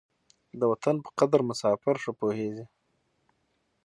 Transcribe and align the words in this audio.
د 0.59 0.61
وطن 0.71 0.95
په 1.05 1.09
قدر 1.19 1.39
مساپر 1.49 1.95
ښه 2.03 2.11
پوهېږي. 2.19 2.65